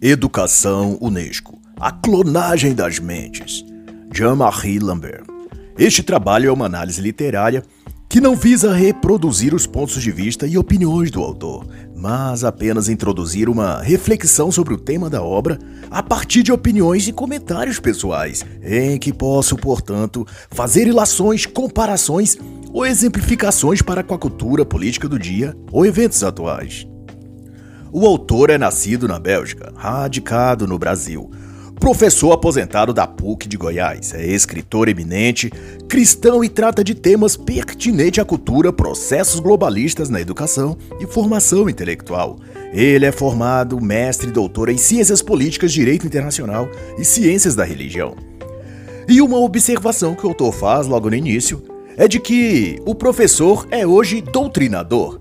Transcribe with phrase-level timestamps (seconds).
[0.00, 3.64] Educação Unesco A clonagem das mentes.
[4.14, 5.24] Jean-Marie Lambert.
[5.76, 7.64] Este trabalho é uma análise literária
[8.08, 11.66] que não visa reproduzir os pontos de vista e opiniões do autor,
[11.96, 15.58] mas apenas introduzir uma reflexão sobre o tema da obra
[15.90, 22.38] a partir de opiniões e comentários pessoais, em que posso, portanto, fazer ilações, comparações
[22.72, 26.86] ou exemplificações para com a cultura política do dia ou eventos atuais.
[27.90, 31.30] O autor é nascido na Bélgica, radicado no Brasil.
[31.80, 35.50] Professor aposentado da PUC de Goiás, é escritor eminente,
[35.88, 42.38] cristão e trata de temas pertinentes à cultura, processos globalistas na educação e formação intelectual.
[42.74, 46.68] Ele é formado mestre e doutor em Ciências Políticas, Direito Internacional
[46.98, 48.14] e Ciências da Religião.
[49.08, 51.62] E uma observação que o autor faz logo no início
[51.96, 55.18] é de que o professor é hoje doutrinador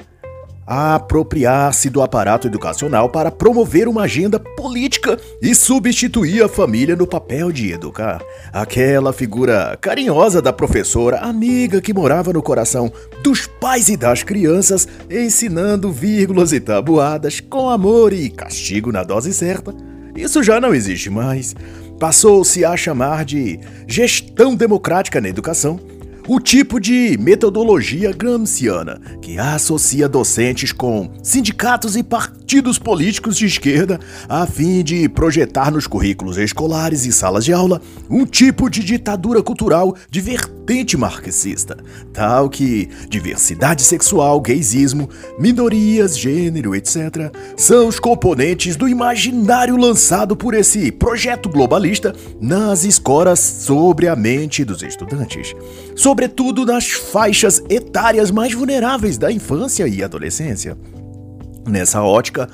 [0.67, 7.08] a apropriar-se do aparato educacional para promover uma agenda política e substituir a família no
[7.08, 8.22] papel de educar.
[8.52, 12.91] Aquela figura carinhosa da professora, amiga que morava no coração
[13.23, 19.34] dos pais e das crianças, ensinando vírgulas e tabuadas com amor e castigo na dose
[19.34, 19.73] certa.
[20.13, 21.56] Isso já não existe mais.
[21.97, 25.80] Passou-se a chamar de gestão democrática na educação
[26.28, 33.97] o tipo de metodologia gramsciana que associa docentes com sindicatos e partidos políticos de esquerda
[34.28, 39.42] a fim de projetar nos currículos escolares e salas de aula um tipo de ditadura
[39.42, 41.78] cultural de vertente marxista,
[42.11, 50.53] tal que diversidade sexual, gaysismo, minorias, gênero, etc., são os componentes do imaginário lançado por
[50.53, 55.56] esse projeto globalista nas escolas sobre a mente dos estudantes.
[55.95, 60.75] Sobre sobretudo nas faixas etárias mais vulneráveis da infância e adolescência.
[61.67, 62.49] Nessa ótica,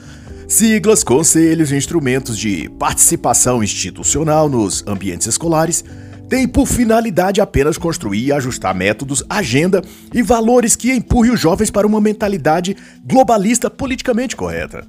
[0.50, 5.82] siglas, conselhos e instrumentos de participação institucional nos ambientes escolares
[6.28, 9.82] têm por finalidade apenas construir e ajustar métodos, agenda
[10.14, 12.76] e valores que empurrem os jovens para uma mentalidade
[13.06, 14.86] globalista politicamente correta.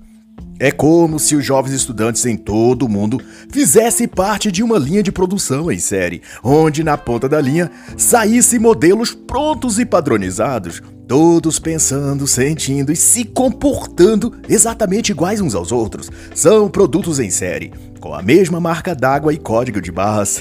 [0.58, 3.20] É como se os jovens estudantes em todo o mundo
[3.50, 8.60] fizessem parte de uma linha de produção em série, onde na ponta da linha saíssem
[8.60, 16.10] modelos prontos e padronizados, todos pensando, sentindo e se comportando exatamente iguais uns aos outros.
[16.34, 20.40] São produtos em série, com a mesma marca d'água e código de barras.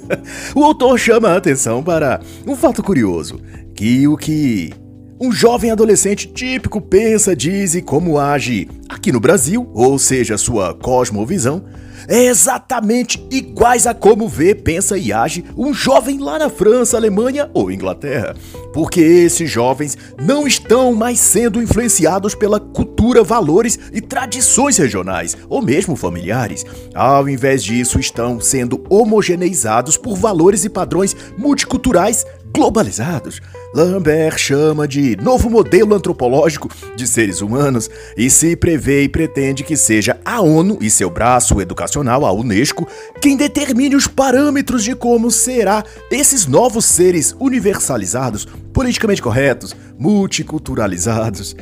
[0.54, 3.40] o autor chama a atenção para um fato curioso,
[3.74, 4.72] que o que
[5.20, 10.74] um jovem adolescente típico pensa, diz e como age aqui no Brasil, ou seja, sua
[10.74, 11.64] cosmovisão,
[12.08, 17.50] é exatamente iguais a como vê, pensa e age um jovem lá na França, Alemanha
[17.52, 18.34] ou Inglaterra.
[18.72, 25.62] Porque esses jovens não estão mais sendo influenciados pela cultura, valores e tradições regionais ou
[25.62, 26.64] mesmo familiares.
[26.94, 33.40] Ao invés disso, estão sendo homogeneizados por valores e padrões multiculturais globalizados.
[33.76, 39.76] Lambert chama de novo modelo antropológico de seres humanos e se prevê e pretende que
[39.76, 42.88] seja a ONU e seu braço educacional, a Unesco,
[43.20, 51.54] quem determine os parâmetros de como será esses novos seres universalizados, politicamente corretos, multiculturalizados.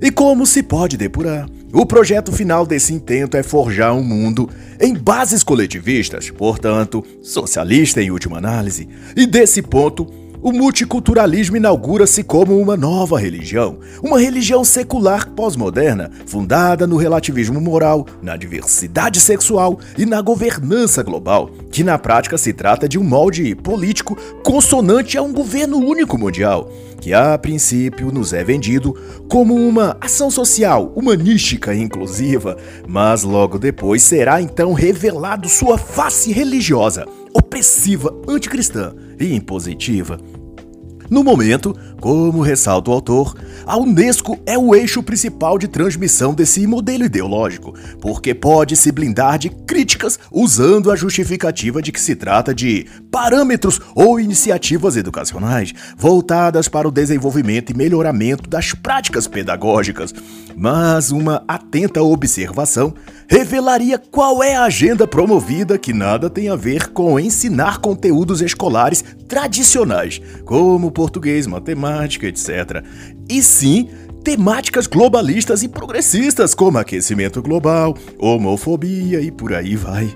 [0.00, 1.48] E como se pode depurar?
[1.72, 4.48] O projeto final desse intento é forjar um mundo
[4.80, 12.58] em bases coletivistas, portanto, socialista em última análise, e desse ponto, o multiculturalismo inaugura-se como
[12.58, 20.06] uma nova religião, uma religião secular pós-moderna, fundada no relativismo moral, na diversidade sexual e
[20.06, 25.32] na governança global, que na prática se trata de um molde político consonante a um
[25.32, 28.94] governo único mundial, que a princípio nos é vendido
[29.28, 32.56] como uma ação social, humanística e inclusiva,
[32.88, 40.18] mas logo depois será então revelado sua face religiosa opressiva, anticristã e impositiva.
[41.10, 43.36] No momento, como ressalta o autor,
[43.66, 49.36] a Unesco é o eixo principal de transmissão desse modelo ideológico, porque pode se blindar
[49.36, 56.68] de críticas usando a justificativa de que se trata de parâmetros ou iniciativas educacionais voltadas
[56.68, 60.14] para o desenvolvimento e melhoramento das práticas pedagógicas.
[60.56, 62.94] Mas uma atenta observação
[63.28, 69.04] revelaria qual é a agenda promovida que nada tem a ver com ensinar conteúdos escolares
[69.28, 72.84] tradicionais, como português, matemática, etc.
[73.28, 73.88] E sim
[74.22, 80.14] temáticas globalistas e progressistas, como aquecimento global, homofobia e por aí vai.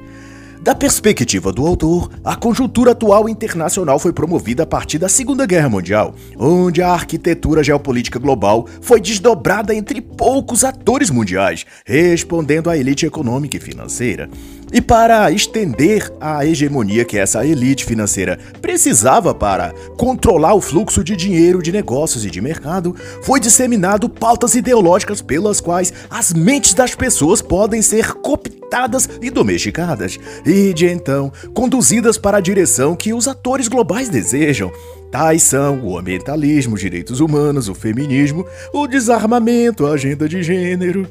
[0.64, 5.68] Da perspectiva do autor, a conjuntura atual internacional foi promovida a partir da Segunda Guerra
[5.68, 13.04] Mundial, onde a arquitetura geopolítica global foi desdobrada entre poucos atores mundiais, respondendo à elite
[13.04, 14.30] econômica e financeira.
[14.74, 21.14] E para estender a hegemonia que essa elite financeira precisava para controlar o fluxo de
[21.14, 22.92] dinheiro de negócios e de mercado,
[23.22, 30.18] foi disseminado pautas ideológicas pelas quais as mentes das pessoas podem ser cooptadas e domesticadas,
[30.44, 34.72] e de então conduzidas para a direção que os atores globais desejam.
[35.08, 41.06] Tais são o ambientalismo, os direitos humanos, o feminismo, o desarmamento, a agenda de gênero.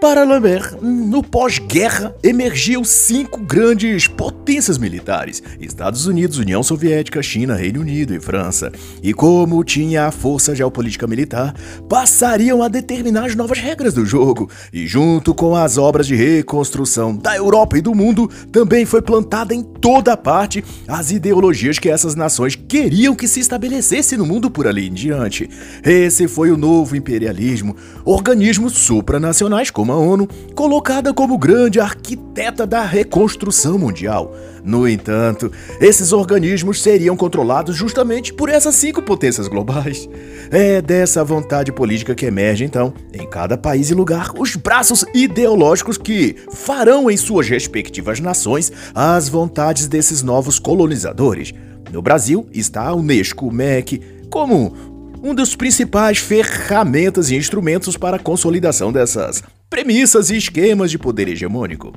[0.00, 7.80] Para Lambert, no pós-guerra emergiam cinco grandes potências militares: Estados Unidos, União Soviética, China, Reino
[7.80, 8.70] Unido e França.
[9.02, 11.54] E como tinha a força geopolítica militar,
[11.88, 14.50] passariam a determinar as novas regras do jogo.
[14.70, 19.54] E junto com as obras de reconstrução da Europa e do mundo, também foi plantada
[19.54, 24.66] em toda parte as ideologias que essas nações queriam que se estabelecesse no mundo por
[24.66, 25.48] ali em diante.
[25.82, 32.82] Esse foi o novo imperialismo, organismos supranacionais como a ONU, colocada como grande arquiteta da
[32.82, 34.34] reconstrução mundial.
[34.64, 40.08] No entanto, esses organismos seriam controlados justamente por essas cinco potências globais.
[40.50, 45.96] É dessa vontade política que emerge, então, em cada país e lugar, os braços ideológicos
[45.96, 51.52] que farão em suas respectivas nações as vontades desses novos colonizadores.
[51.92, 54.74] No Brasil está a Unesco, o MEC, como
[55.22, 59.42] um dos principais ferramentas e instrumentos para a consolidação dessas
[59.76, 61.92] premissas e esquemas de poder hegemônico.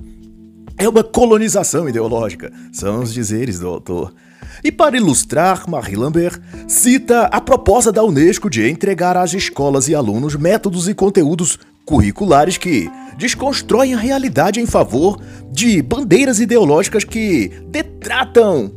[0.78, 4.14] É uma colonização ideológica, são os dizeres do autor.
[4.62, 9.96] E para ilustrar, Marie Lambert cita a proposta da Unesco de entregar às escolas e
[9.96, 15.18] alunos métodos e conteúdos curriculares que desconstroem a realidade em favor
[15.50, 18.74] de bandeiras ideológicas que detratam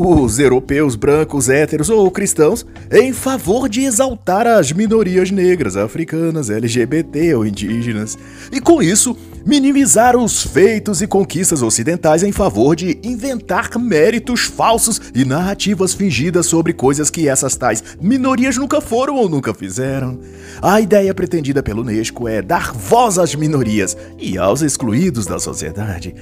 [0.00, 7.34] os europeus brancos, héteros ou cristãos em favor de exaltar as minorias negras, africanas, LGBT
[7.34, 8.16] ou indígenas,
[8.52, 15.00] e com isso minimizar os feitos e conquistas ocidentais em favor de inventar méritos falsos
[15.12, 20.20] e narrativas fingidas sobre coisas que essas tais minorias nunca foram ou nunca fizeram.
[20.62, 26.14] A ideia pretendida pelo Unesco é dar voz às minorias e aos excluídos da sociedade.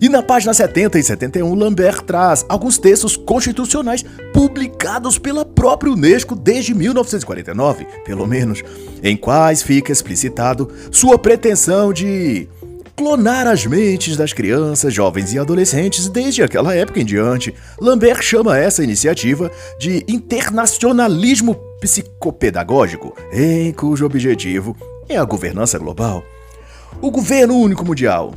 [0.00, 6.36] E na página 70 e 71, Lambert traz alguns textos constitucionais publicados pela própria Unesco
[6.36, 8.62] desde 1949, pelo menos,
[9.02, 12.48] em quais fica explicitado sua pretensão de
[12.98, 17.54] clonar as mentes das crianças, jovens e adolescentes desde aquela época em diante.
[17.80, 24.76] Lambert chama essa iniciativa de internacionalismo psicopedagógico, em cujo objetivo
[25.08, 26.24] é a governança global.
[27.00, 28.34] O governo único mundial,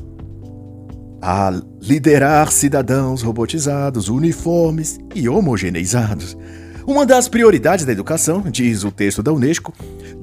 [1.22, 6.36] a liderar cidadãos robotizados, uniformes e homogeneizados.
[6.86, 9.72] Uma das prioridades da educação, diz o texto da Unesco,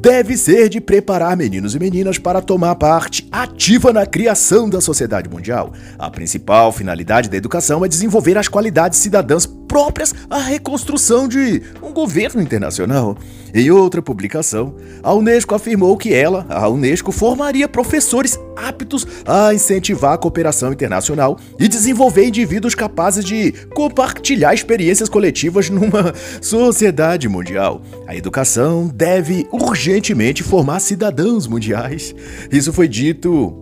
[0.00, 5.28] deve ser de preparar meninos e meninas para tomar parte ativa na criação da sociedade
[5.28, 5.72] mundial.
[5.98, 11.92] A principal finalidade da educação é desenvolver as qualidades cidadãs próprias à reconstrução de um
[11.92, 13.16] governo internacional.
[13.54, 20.14] Em outra publicação, a Unesco afirmou que ela, a Unesco, formaria professores aptos a incentivar
[20.14, 26.12] a cooperação internacional e desenvolver indivíduos capazes de compartilhar experiências coletivas numa
[26.42, 27.80] sociedade mundial.
[28.06, 32.14] A educação deve urgentemente formar cidadãos mundiais.
[32.50, 33.54] Isso foi dito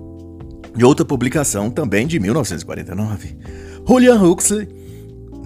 [0.77, 3.37] em outra publicação também de 1949.
[3.89, 4.76] Julian Huxley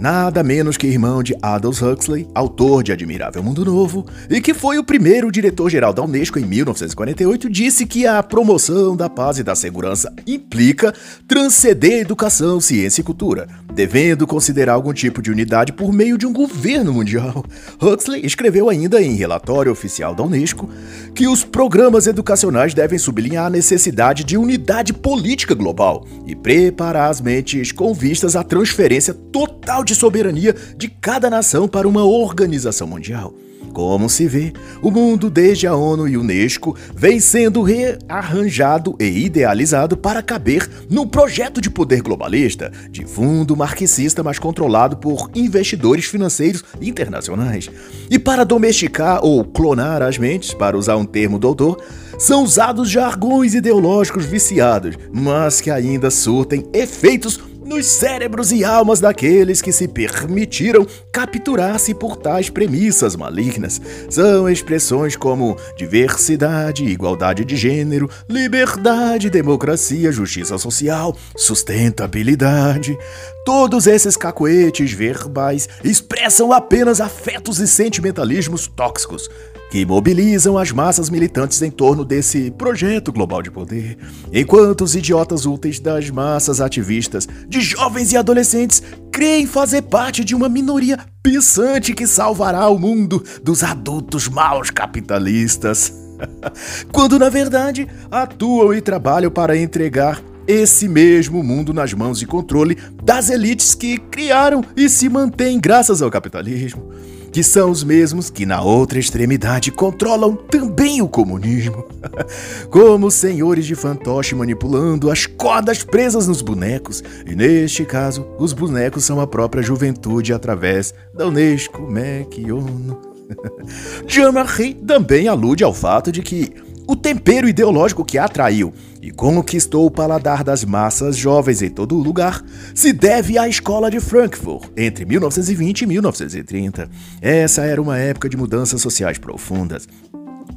[0.00, 4.78] nada menos que irmão de Aldous Huxley, autor de Admirável Mundo Novo, e que foi
[4.78, 9.54] o primeiro diretor-geral da Unesco em 1948, disse que a promoção da paz e da
[9.54, 10.94] segurança implica
[11.28, 16.32] transcender educação, ciência e cultura, devendo considerar algum tipo de unidade por meio de um
[16.32, 17.44] governo mundial.
[17.78, 20.70] Huxley escreveu ainda em relatório oficial da Unesco
[21.14, 27.20] que os programas educacionais devem sublinhar a necessidade de unidade política global e preparar as
[27.20, 32.86] mentes com vistas à transferência total de de soberania de cada nação para uma organização
[32.86, 33.34] mundial.
[33.72, 39.96] Como se vê, o mundo desde a ONU e Unesco vem sendo rearranjado e idealizado
[39.96, 46.64] para caber num projeto de poder globalista, de fundo marxista, mas controlado por investidores financeiros
[46.80, 47.70] internacionais.
[48.10, 51.80] E para domesticar ou clonar as mentes, para usar um termo doutor,
[52.18, 57.38] são usados jargões ideológicos viciados, mas que ainda surtem efeitos
[57.70, 63.80] nos cérebros e almas daqueles que se permitiram capturar-se por tais premissas malignas.
[64.10, 72.98] São expressões como diversidade, igualdade de gênero, liberdade, democracia, justiça social, sustentabilidade.
[73.44, 79.30] Todos esses cacoetes verbais expressam apenas afetos e sentimentalismos tóxicos
[79.70, 83.96] que mobilizam as massas militantes em torno desse projeto global de poder,
[84.32, 90.34] enquanto os idiotas úteis das massas ativistas, de jovens e adolescentes, creem fazer parte de
[90.34, 95.94] uma minoria pensante que salvará o mundo dos adultos maus capitalistas.
[96.90, 102.76] Quando na verdade atuam e trabalham para entregar esse mesmo mundo nas mãos e controle
[103.04, 106.90] das elites que criaram e se mantêm graças ao capitalismo
[107.32, 111.84] que são os mesmos que na outra extremidade controlam também o comunismo.
[112.70, 119.04] Como senhores de fantoche manipulando as cordas presas nos bonecos, e neste caso, os bonecos
[119.04, 123.00] são a própria juventude através da Unesco, MEC, ONU.
[124.06, 126.52] Jean-Marie também alude ao fato de que
[126.90, 132.44] o tempero ideológico que atraiu e conquistou o paladar das massas jovens em todo lugar
[132.74, 136.90] se deve à escola de Frankfurt entre 1920 e 1930.
[137.22, 139.86] Essa era uma época de mudanças sociais profundas.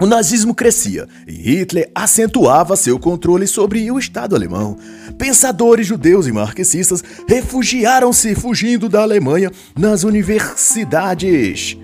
[0.01, 4.75] O nazismo crescia e Hitler acentuava seu controle sobre o Estado alemão.
[5.19, 11.77] Pensadores judeus e marxistas refugiaram-se fugindo da Alemanha nas universidades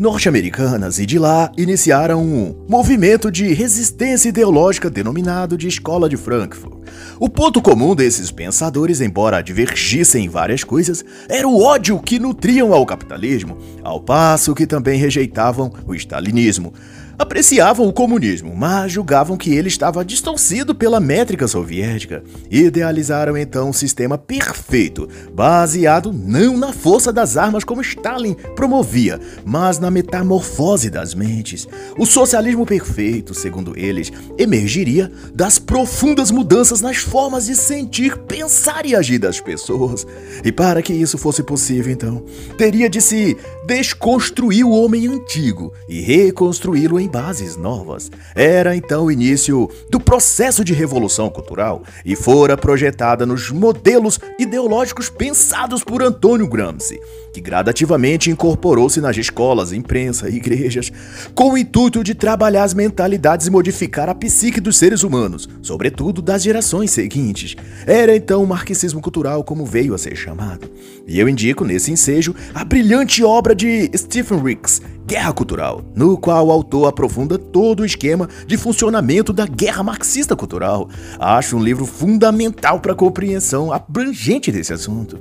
[0.00, 6.80] norte-americanas e de lá iniciaram um movimento de resistência ideológica denominado de Escola de Frankfurt.
[7.18, 12.72] O ponto comum desses pensadores, embora divergissem em várias coisas, era o ódio que nutriam
[12.72, 16.72] ao capitalismo, ao passo que também rejeitavam o stalinismo.
[17.20, 22.24] Apreciavam o comunismo, mas julgavam que ele estava distorcido pela métrica soviética.
[22.50, 29.78] Idealizaram então um sistema perfeito, baseado não na força das armas como Stalin promovia, mas
[29.78, 31.68] na metamorfose das mentes.
[31.98, 38.96] O socialismo perfeito, segundo eles, emergiria das profundas mudanças nas formas de sentir, pensar e
[38.96, 40.06] agir das pessoas.
[40.42, 42.24] E para que isso fosse possível, então,
[42.56, 43.36] teria de se
[43.66, 48.10] desconstruir o homem antigo e reconstruí-lo em bases novas.
[48.34, 55.10] Era então o início do processo de revolução cultural e fora projetada nos modelos ideológicos
[55.10, 57.00] pensados por Antônio Gramsci,
[57.32, 60.92] que gradativamente incorporou-se nas escolas, imprensa e igrejas,
[61.34, 66.22] com o intuito de trabalhar as mentalidades e modificar a psique dos seres humanos, sobretudo
[66.22, 67.56] das gerações seguintes.
[67.86, 70.70] Era então o marxismo cultural como veio a ser chamado.
[71.06, 76.46] E eu indico nesse ensejo a brilhante obra de Stephen Ricks, Guerra Cultural, no qual
[76.46, 80.88] o autor aprofunda todo o esquema de funcionamento da guerra marxista cultural.
[81.18, 85.20] Acho um livro fundamental para a compreensão abrangente desse assunto.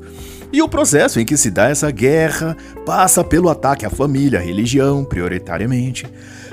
[0.53, 2.55] E o processo em que se dá essa guerra
[2.85, 6.05] passa pelo ataque à família, à religião, prioritariamente.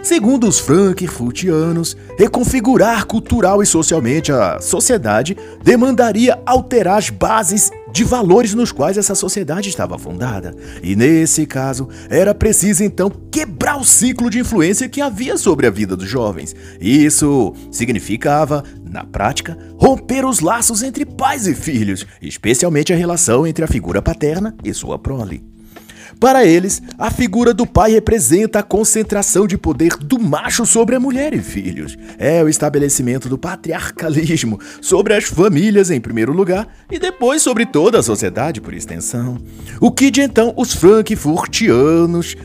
[0.07, 8.55] Segundo os frankfurtianos, reconfigurar cultural e socialmente a sociedade demandaria alterar as bases de valores
[8.55, 10.55] nos quais essa sociedade estava fundada.
[10.81, 15.71] E nesse caso, era preciso então quebrar o ciclo de influência que havia sobre a
[15.71, 16.55] vida dos jovens.
[16.81, 23.65] Isso significava, na prática, romper os laços entre pais e filhos, especialmente a relação entre
[23.65, 25.56] a figura paterna e sua prole.
[26.19, 31.01] Para eles, a figura do pai representa a concentração de poder do macho sobre a
[31.01, 31.97] mulher e filhos.
[32.19, 37.99] É o estabelecimento do patriarcalismo sobre as famílias em primeiro lugar e depois sobre toda
[37.99, 39.39] a sociedade por extensão.
[39.81, 42.37] O que de então os frankfurtianos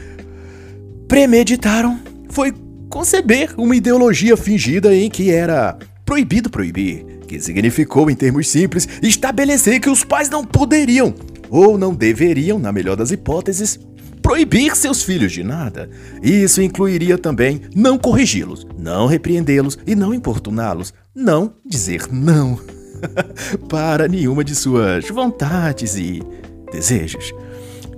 [1.08, 2.00] premeditaram
[2.30, 2.53] foi
[2.89, 9.80] conceber uma ideologia fingida em que era proibido proibir, que significou, em termos simples, estabelecer
[9.80, 11.13] que os pais não poderiam
[11.51, 13.77] ou não deveriam, na melhor das hipóteses,
[14.22, 15.89] proibir seus filhos de nada.
[16.24, 22.58] Isso incluiria também não corrigi-los, não repreendê-los e não importuná-los, não dizer não
[23.67, 26.24] para nenhuma de suas vontades e
[26.72, 27.34] desejos.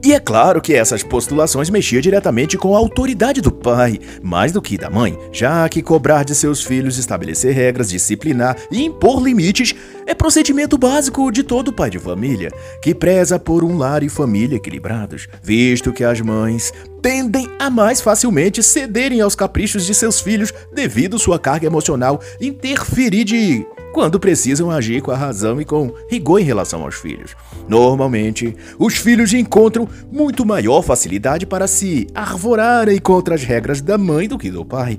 [0.05, 4.61] E é claro que essas postulações mexiam diretamente com a autoridade do pai, mais do
[4.61, 9.73] que da mãe, já que cobrar de seus filhos estabelecer regras, disciplinar e impor limites
[10.05, 14.57] é procedimento básico de todo pai de família, que preza por um lar e família
[14.57, 20.53] equilibrados, visto que as mães tendem a mais facilmente cederem aos caprichos de seus filhos
[20.73, 26.39] devido sua carga emocional interferir de quando precisam agir com a razão e com rigor
[26.41, 27.35] em relação aos filhos.
[27.69, 34.27] Normalmente, os filhos encontram muito maior facilidade para se arvorarem contra as regras da mãe
[34.27, 34.97] do que do pai.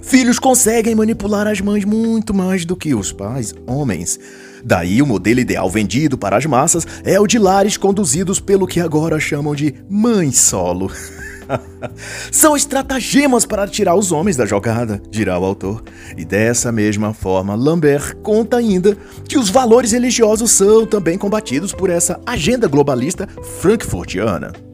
[0.00, 4.20] filhos conseguem manipular as mães muito mais do que os pais, homens.
[4.62, 8.80] Daí o modelo ideal vendido para as massas é o de lares conduzidos pelo que
[8.80, 10.90] agora chamam de mãe solo.
[12.30, 15.82] São estratagemas para tirar os homens da jogada, dirá o autor.
[16.16, 18.96] E dessa mesma forma, Lambert conta ainda
[19.28, 23.28] que os valores religiosos são também combatidos por essa agenda globalista
[23.60, 24.73] frankfurtiana.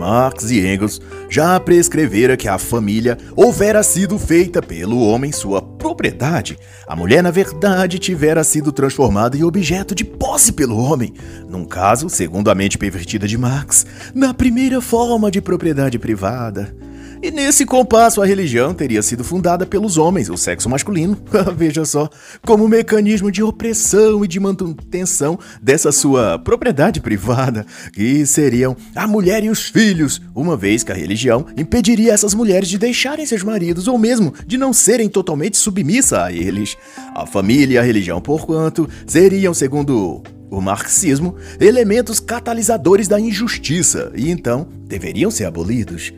[0.00, 6.58] Marx e Engels já prescrevera que a família houvera sido feita pelo homem sua propriedade.
[6.86, 11.12] A mulher, na verdade, tivera sido transformada em objeto de posse pelo homem.
[11.46, 16.74] Num caso, segundo a mente pervertida de Marx, na primeira forma de propriedade privada.
[17.22, 21.18] E nesse compasso, a religião teria sido fundada pelos homens, o sexo masculino.
[21.54, 22.08] Veja só,
[22.46, 29.44] como mecanismo de opressão e de manutenção dessa sua propriedade privada, que seriam a mulher
[29.44, 33.86] e os filhos, uma vez que a religião impediria essas mulheres de deixarem seus maridos
[33.86, 36.74] ou mesmo de não serem totalmente submissa a eles.
[37.14, 44.30] A família e a religião, porquanto, seriam, segundo o marxismo, elementos catalisadores da injustiça e
[44.30, 46.12] então deveriam ser abolidos.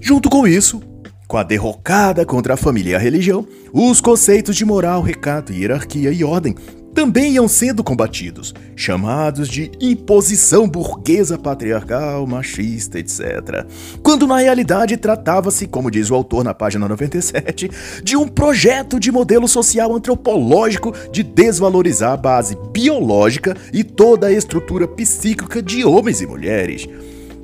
[0.00, 0.80] Junto com isso,
[1.28, 6.10] com a derrocada contra a família e a religião, os conceitos de moral, recato, hierarquia
[6.10, 6.54] e ordem
[6.92, 13.64] também iam sendo combatidos, chamados de imposição burguesa patriarcal, machista, etc.
[14.02, 17.70] Quando na realidade tratava-se, como diz o autor na página 97,
[18.02, 24.32] de um projeto de modelo social antropológico de desvalorizar a base biológica e toda a
[24.32, 26.88] estrutura psíquica de homens e mulheres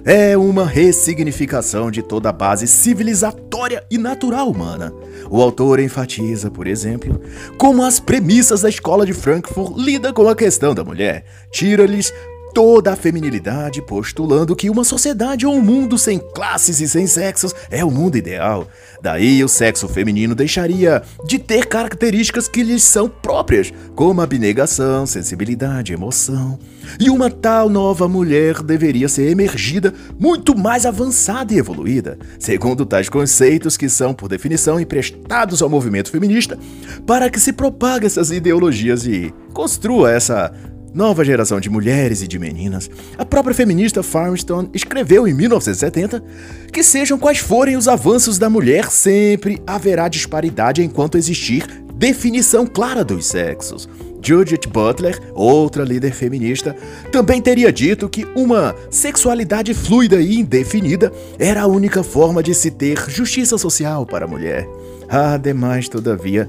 [0.06, 4.94] é uma ressignificação de toda a base civilizatória e natural humana.
[5.28, 7.20] O autor enfatiza, por exemplo,
[7.58, 12.12] como as premissas da escola de Frankfurt lidam com a questão da mulher, tira-lhes
[12.56, 17.54] toda a feminilidade, postulando que uma sociedade ou um mundo sem classes e sem sexos
[17.70, 18.66] é o mundo ideal.
[19.02, 25.92] Daí o sexo feminino deixaria de ter características que lhes são próprias, como abnegação, sensibilidade,
[25.92, 26.58] emoção.
[26.98, 33.10] E uma tal nova mulher deveria ser emergida muito mais avançada e evoluída, segundo tais
[33.10, 36.58] conceitos que são, por definição, emprestados ao movimento feminista,
[37.06, 40.50] para que se propague essas ideologias e construa essa
[40.96, 46.24] nova geração de mulheres e de meninas, a própria feminista Farmstone escreveu em 1970
[46.72, 53.04] que sejam quais forem os avanços da mulher, sempre haverá disparidade enquanto existir definição clara
[53.04, 53.86] dos sexos.
[54.22, 56.74] Judith Butler, outra líder feminista,
[57.12, 62.70] também teria dito que uma sexualidade fluida e indefinida era a única forma de se
[62.70, 64.66] ter justiça social para a mulher.
[65.08, 66.48] Ademais, todavia,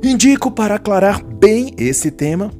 [0.00, 2.52] indico para aclarar bem esse tema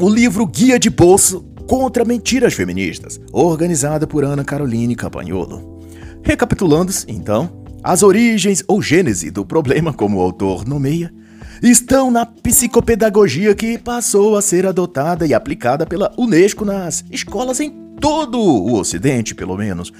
[0.00, 5.80] o livro Guia de Bolso contra Mentiras Feministas, organizada por Ana Caroline Campagnolo.
[6.22, 11.12] Recapitulando, então, as origens ou gênese do problema, como o autor nomeia,
[11.60, 17.87] estão na psicopedagogia que passou a ser adotada e aplicada pela Unesco nas escolas em
[18.00, 19.92] todo o Ocidente, pelo menos.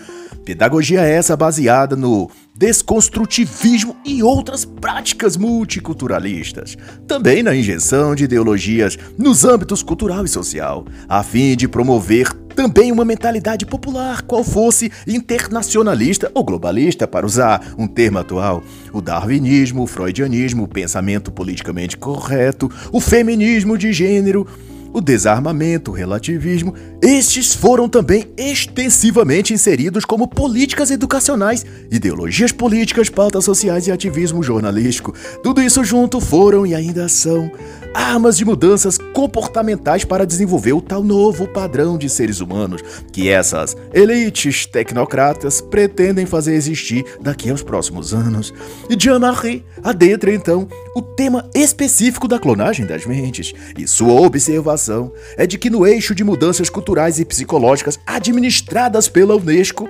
[0.44, 9.44] Pedagogia essa baseada no desconstrutivismo e outras práticas multiculturalistas, também na injeção de ideologias nos
[9.44, 16.28] âmbitos cultural e social, a fim de promover também uma mentalidade popular, qual fosse internacionalista
[16.34, 18.64] ou globalista, para usar um termo atual.
[18.92, 24.44] O darwinismo, o freudianismo, o pensamento politicamente correto, o feminismo de gênero,
[24.92, 33.44] o desarmamento, o relativismo, estes foram também extensivamente inseridos como políticas educacionais, ideologias políticas, pautas
[33.44, 35.14] sociais e ativismo jornalístico.
[35.42, 37.50] Tudo isso junto foram e ainda são
[37.94, 43.76] armas de mudanças comportamentais para desenvolver o tal novo padrão de seres humanos que essas
[43.92, 48.52] elites tecnocratas pretendem fazer existir daqui aos próximos anos.
[48.88, 55.46] E Jean-Marie adentra então o tema específico da clonagem das mentes, e sua observação é
[55.46, 59.88] de que no eixo de mudanças culturais e psicológicas administradas pela Unesco,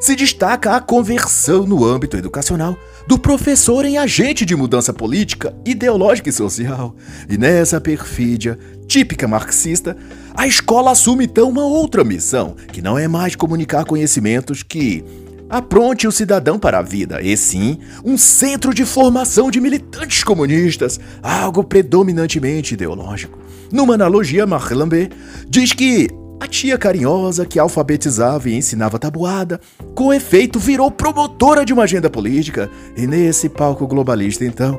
[0.00, 6.28] se destaca a conversão no âmbito educacional do professor em agente de mudança política, ideológica
[6.28, 6.94] e social.
[7.28, 9.96] E nessa perfídia típica marxista,
[10.34, 15.04] a escola assume então uma outra missão, que não é mais comunicar conhecimentos que
[15.48, 20.98] apronte o cidadão para a vida, e sim um centro de formação de militantes comunistas,
[21.22, 23.38] algo predominantemente ideológico.
[23.70, 25.10] Numa analogia, Marc Lambert
[25.48, 29.60] diz que a tia carinhosa que alfabetizava e ensinava tabuada,
[29.94, 34.78] com efeito virou promotora de uma agenda política, e nesse palco globalista então,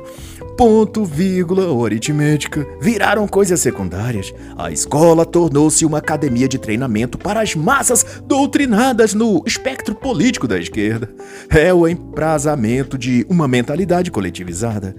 [0.56, 4.32] ponto, vírgula aritmética viraram coisas secundárias.
[4.56, 10.58] A escola tornou-se uma academia de treinamento para as massas doutrinadas no espectro político da
[10.58, 11.08] esquerda.
[11.48, 14.94] É o emprasamento de uma mentalidade coletivizada.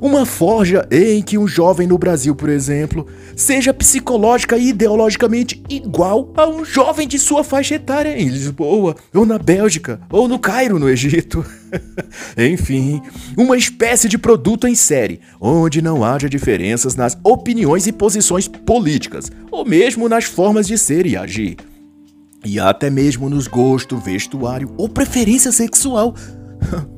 [0.00, 6.32] Uma forja em que um jovem no Brasil, por exemplo, seja psicológica e ideologicamente igual
[6.36, 10.78] a um jovem de sua faixa etária em Lisboa, ou na Bélgica, ou no Cairo,
[10.78, 11.44] no Egito.
[12.36, 13.00] Enfim,
[13.36, 19.30] uma espécie de produto em série, onde não haja diferenças nas opiniões e posições políticas,
[19.50, 21.56] ou mesmo nas formas de ser e agir.
[22.44, 26.14] E até mesmo nos gostos, vestuário ou preferência sexual.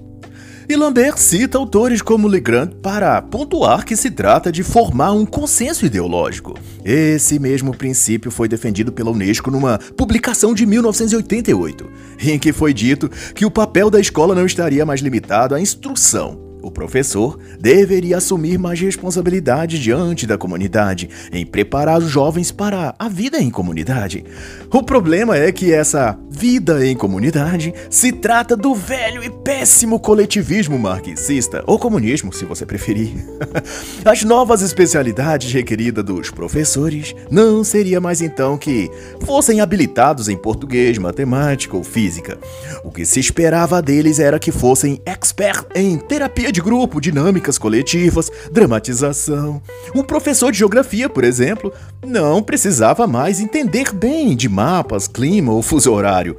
[0.71, 5.87] E Lambert cita autores como Legrand para pontuar que se trata de formar um consenso
[5.87, 6.53] ideológico.
[6.85, 13.09] Esse mesmo princípio foi defendido pela Unesco numa publicação de 1988, em que foi dito
[13.35, 18.59] que o papel da escola não estaria mais limitado à instrução, o professor deveria assumir
[18.59, 24.25] mais responsabilidade diante da comunidade, em preparar os jovens para a vida em comunidade.
[24.73, 30.79] O problema é que essa vida em comunidade se trata do velho e péssimo coletivismo
[30.79, 33.13] marxista, ou comunismo, se você preferir.
[34.05, 38.91] As novas especialidades requeridas dos professores não seria mais então que
[39.25, 42.39] fossem habilitados em português, matemática ou física.
[42.85, 47.57] O que se esperava deles era que fossem expert em terapia terapia de grupo, dinâmicas
[47.57, 49.63] coletivas, dramatização.
[49.95, 51.73] Um professor de geografia, por exemplo,
[52.05, 56.37] não precisava mais entender bem de mapas, clima ou fuso horário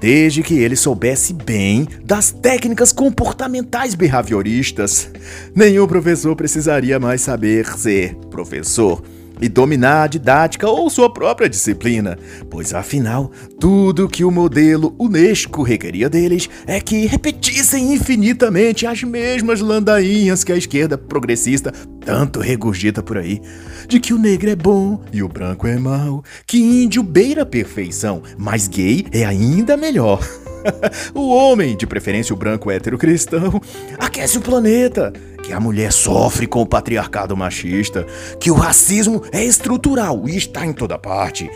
[0.00, 5.08] desde que ele soubesse bem das técnicas comportamentais behavioristas.
[5.54, 9.00] Nenhum professor precisaria mais saber ser professor
[9.42, 12.16] e dominar a didática ou sua própria disciplina,
[12.48, 19.60] pois afinal, tudo que o modelo Unesco requeria deles é que repetissem infinitamente as mesmas
[19.60, 21.72] landainhas que a esquerda progressista
[22.04, 23.40] tanto regurgita por aí,
[23.88, 27.46] de que o negro é bom e o branco é mau, que índio beira a
[27.46, 30.20] perfeição, mas gay é ainda melhor.
[31.14, 33.60] o homem, de preferência o branco hétero cristão,
[33.98, 38.06] aquece o planeta que a mulher sofre com o patriarcado machista,
[38.38, 41.50] que o racismo é estrutural e está em toda parte,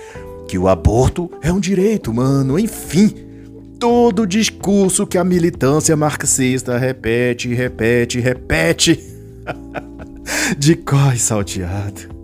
[0.49, 3.15] que o aborto é um direito humano, enfim.
[3.79, 9.01] Todo o discurso que a militância marxista repete, repete, repete.
[10.59, 12.17] De cós salteado.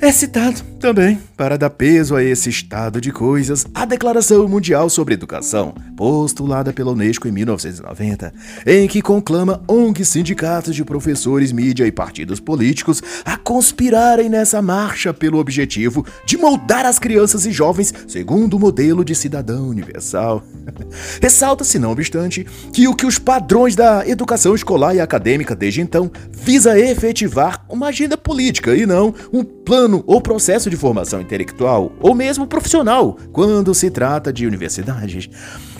[0.00, 5.14] É citado também, para dar peso a esse estado de coisas, a Declaração Mundial sobre
[5.14, 8.34] Educação, postulada pela Unesco em 1990,
[8.66, 15.14] em que conclama ONGs, sindicatos de professores, mídia e partidos políticos a conspirarem nessa marcha
[15.14, 20.42] pelo objetivo de moldar as crianças e jovens segundo o modelo de cidadão universal.
[21.22, 26.10] Ressalta-se, não obstante, que o que os padrões da educação escolar e acadêmica desde então
[26.32, 32.14] visa efetivar uma agenda política e não um plano ou processo de formação intelectual ou
[32.14, 35.28] mesmo profissional quando se trata de universidades.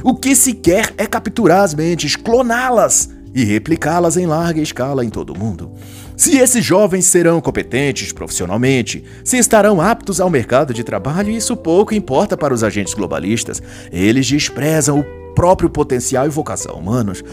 [0.02, 5.08] O que se quer é capturar as mentes, cloná-las e replicá-las em larga escala em
[5.08, 5.72] todo o mundo.
[6.14, 11.94] Se esses jovens serão competentes profissionalmente, se estarão aptos ao mercado de trabalho, isso pouco
[11.94, 13.62] importa para os agentes globalistas.
[13.90, 17.24] Eles desprezam o próprio potencial e vocação humanos.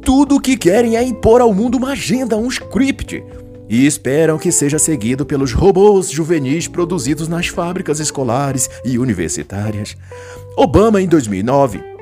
[0.00, 3.22] Tudo o que querem é impor ao mundo uma agenda, um script,
[3.68, 9.96] e esperam que seja seguido pelos robôs juvenis produzidos nas fábricas escolares e universitárias.
[10.56, 11.97] Obama, em 2009,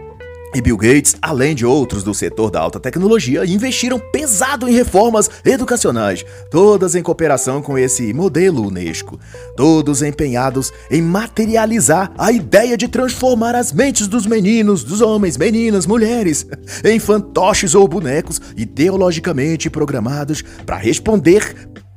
[0.55, 5.31] e Bill Gates, além de outros do setor da alta tecnologia, investiram pesado em reformas
[5.45, 9.19] educacionais, todas em cooperação com esse modelo Unesco,
[9.57, 15.87] todos empenhados em materializar a ideia de transformar as mentes dos meninos, dos homens, meninas,
[15.87, 16.47] mulheres,
[16.85, 21.55] em fantoches ou bonecos ideologicamente programados para responder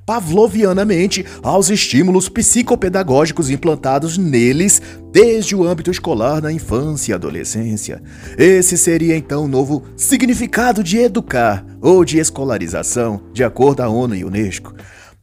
[0.10, 8.02] pavlovianamente aos estímulos psicopedagógicos implantados neles desde o âmbito escolar na infância e adolescência.
[8.36, 14.16] Esse seria então o novo significado de educar ou de escolarização, de acordo à ONU
[14.16, 14.74] e Unesco.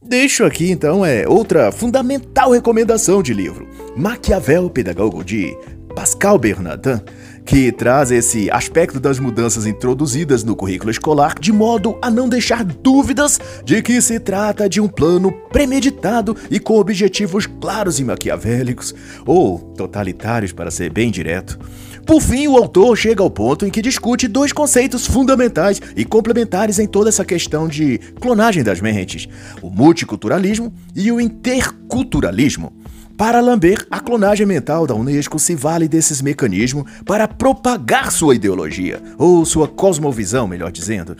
[0.01, 5.53] Deixo aqui então é outra fundamental recomendação de livro, Maquiavel Pedagogo de
[5.97, 7.01] Pascal Bernardin,
[7.47, 12.61] que traz esse aspecto das mudanças introduzidas no currículo escolar de modo a não deixar
[12.65, 18.93] dúvidas de que se trata de um plano premeditado e com objetivos claros e maquiavélicos,
[19.25, 21.57] ou totalitários para ser bem direto.
[22.05, 26.79] Por fim, o autor chega ao ponto em que discute dois conceitos fundamentais e complementares
[26.79, 29.27] em toda essa questão de clonagem das mentes:
[29.61, 32.73] o multiculturalismo e o interculturalismo.
[33.17, 39.01] Para Lambert, a clonagem mental da Unesco se vale desses mecanismos para propagar sua ideologia,
[39.17, 41.17] ou sua cosmovisão, melhor dizendo.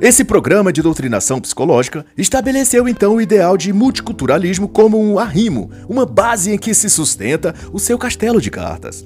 [0.00, 6.06] Esse programa de doutrinação psicológica estabeleceu então o ideal de multiculturalismo como um arrimo, uma
[6.06, 9.04] base em que se sustenta o seu castelo de cartas.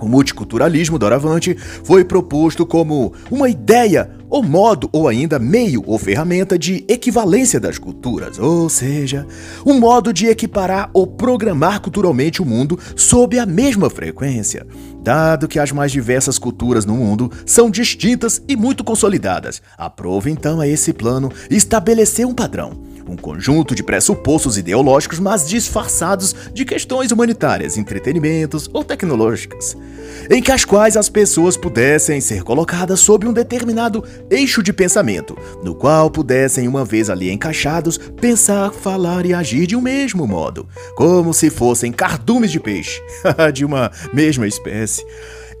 [0.00, 6.58] O multiculturalismo doravante foi proposto como uma ideia, ou modo, ou ainda meio ou ferramenta
[6.58, 9.26] de equivalência das culturas, ou seja,
[9.64, 14.66] um modo de equiparar ou programar culturalmente o mundo sob a mesma frequência.
[15.08, 20.60] Dado que as mais diversas culturas no mundo são distintas e muito consolidadas, aprova então
[20.60, 27.10] a esse plano estabelecer um padrão um conjunto de pressupostos ideológicos, mas disfarçados de questões
[27.10, 29.76] humanitárias, entretenimentos ou tecnológicas,
[30.30, 35.36] em que as quais as pessoas pudessem ser colocadas sob um determinado eixo de pensamento,
[35.62, 40.68] no qual pudessem, uma vez ali encaixados, pensar, falar e agir de um mesmo modo,
[40.94, 43.00] como se fossem cardumes de peixe,
[43.54, 44.97] de uma mesma espécie.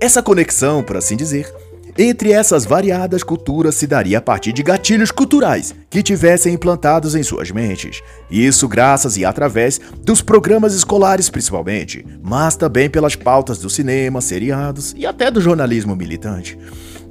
[0.00, 1.52] Essa conexão, por assim dizer,
[2.00, 7.24] entre essas variadas culturas se daria a partir de gatilhos culturais que tivessem implantados em
[7.24, 8.00] suas mentes.
[8.30, 14.94] Isso graças e através dos programas escolares principalmente, mas também pelas pautas do cinema, seriados
[14.96, 16.56] e até do jornalismo militante.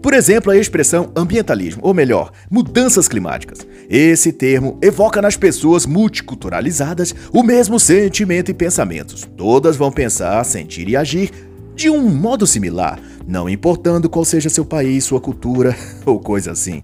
[0.01, 3.59] Por exemplo, a expressão ambientalismo, ou melhor, mudanças climáticas.
[3.89, 9.27] Esse termo evoca nas pessoas multiculturalizadas o mesmo sentimento e pensamentos.
[9.35, 11.46] Todas vão pensar, sentir e agir
[11.77, 16.81] de um modo similar, não importando qual seja seu país, sua cultura ou coisa assim.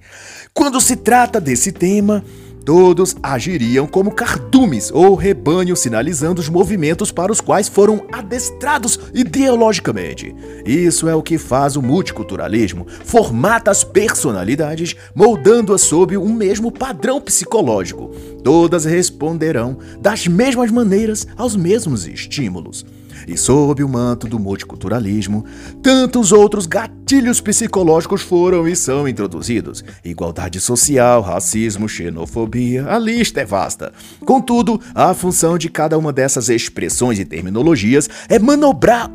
[0.54, 2.24] Quando se trata desse tema,
[2.64, 10.36] todos agiriam como cardumes ou rebanho, sinalizando os movimentos para os quais foram adestrados ideologicamente.
[10.64, 17.20] Isso é o que faz o multiculturalismo, formata as personalidades, moldando-as sob um mesmo padrão
[17.20, 18.12] psicológico.
[18.44, 22.86] Todas responderão das mesmas maneiras aos mesmos estímulos
[23.28, 25.46] e sob o manto do multiculturalismo,
[25.82, 29.84] tantos outros gatilhos psicológicos foram e são introduzidos.
[30.04, 33.92] Igualdade social, racismo, xenofobia, a lista é vasta.
[34.26, 39.10] Contudo, a função de cada uma dessas expressões e terminologias é manobrar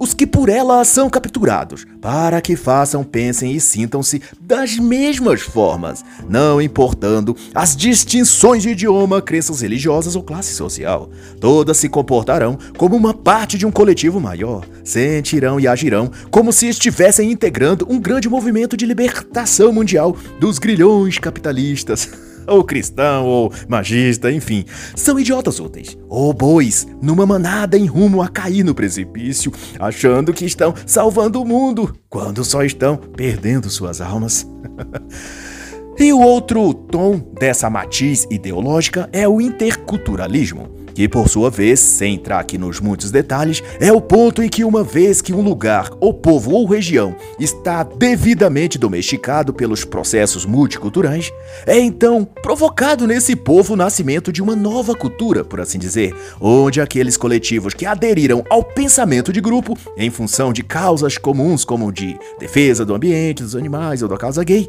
[0.00, 6.04] os que por ela são capturados, para que façam, pensem e sintam-se das mesmas formas,
[6.28, 11.10] não importando as distinções de idioma, crenças religiosas ou classe social.
[11.40, 16.68] Todas se comportarão como uma parte de um coletivo maior, sentirão e agirão como se
[16.68, 22.08] estivessem integrando um grande movimento de libertação mundial dos grilhões capitalistas.
[22.50, 28.28] ou cristão, ou magista, enfim, são idiotas úteis, ou bois, numa manada em rumo a
[28.28, 34.46] cair no precipício, achando que estão salvando o mundo, quando só estão perdendo suas almas.
[35.98, 42.14] e o outro tom dessa matiz ideológica é o interculturalismo que por sua vez, sem
[42.14, 45.90] entrar aqui nos muitos detalhes, é o ponto em que uma vez que um lugar,
[46.00, 51.32] ou povo ou região está devidamente domesticado pelos processos multiculturais,
[51.66, 56.80] é então provocado nesse povo o nascimento de uma nova cultura, por assim dizer, onde
[56.80, 62.18] aqueles coletivos que aderiram ao pensamento de grupo em função de causas comuns como de
[62.38, 64.68] defesa do ambiente, dos animais ou da causa gay,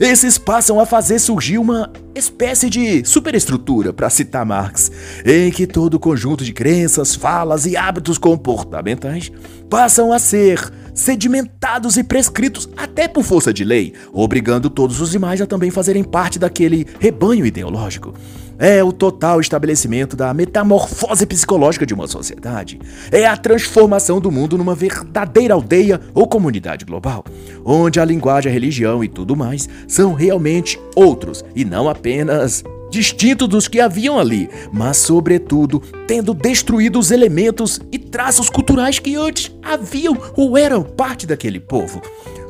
[0.00, 4.90] esses passam a fazer surgir uma espécie de superestrutura, para citar Marx,
[5.24, 9.30] em que todo o conjunto de crenças, falas e hábitos comportamentais
[9.68, 15.40] passam a ser sedimentados e prescritos até por força de lei, obrigando todos os demais
[15.40, 18.12] a também fazerem parte daquele rebanho ideológico.
[18.58, 22.78] É o total estabelecimento da metamorfose psicológica de uma sociedade.
[23.10, 27.24] É a transformação do mundo numa verdadeira aldeia ou comunidade global,
[27.64, 32.62] onde a linguagem, a religião e tudo mais são realmente outros e não apenas
[32.92, 39.16] distintos dos que haviam ali, mas, sobretudo, tendo destruído os elementos e traços culturais que
[39.16, 42.00] antes haviam ou eram parte daquele povo.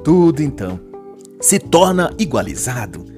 [0.05, 0.81] Tudo então
[1.41, 3.13] se torna igualizado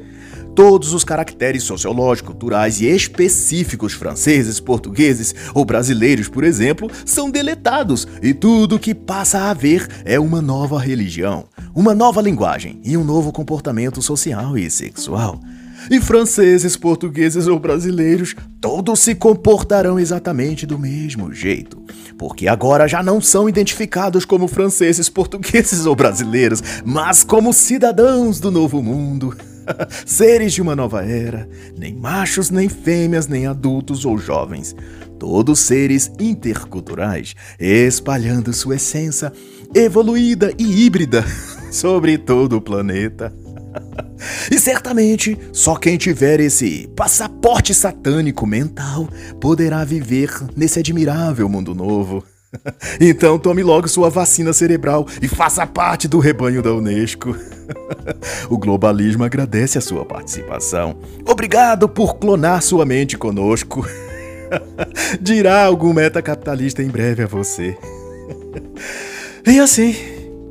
[0.55, 8.07] Todos os caracteres sociológicos, culturais e específicos franceses, portugueses ou brasileiros, por exemplo, são deletados
[8.23, 13.03] e tudo que passa a haver é uma nova religião, uma nova linguagem e um
[13.03, 15.41] novo comportamento social e sexual.
[15.91, 21.83] E franceses, portugueses ou brasileiros, todos se comportarão exatamente do mesmo jeito.
[22.19, 28.51] Porque agora já não são identificados como franceses, portugueses ou brasileiros, mas como cidadãos do
[28.51, 29.37] novo mundo.
[30.05, 34.75] Seres de uma nova era, nem machos, nem fêmeas, nem adultos ou jovens,
[35.19, 39.33] todos seres interculturais, espalhando sua essência
[39.75, 41.25] evoluída e híbrida
[41.73, 43.33] sobre todo o planeta.
[44.51, 49.09] E certamente só quem tiver esse passaporte satânico mental
[49.41, 52.25] poderá viver nesse admirável mundo novo.
[53.01, 57.37] Então tome logo sua vacina cerebral e faça parte do rebanho da Unesco.
[58.49, 60.97] O globalismo agradece a sua participação.
[61.27, 63.87] Obrigado por clonar sua mente conosco.
[65.21, 67.77] Dirá algum metacapitalista em breve a você.
[69.47, 69.95] E assim,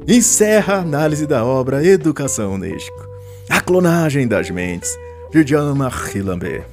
[0.08, 3.13] encerra a análise da obra Educação Unesco.
[3.50, 4.98] A clonagem das mentes,
[5.32, 6.73] de Jean-Marie Lambert.